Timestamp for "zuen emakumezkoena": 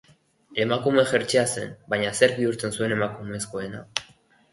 2.79-3.83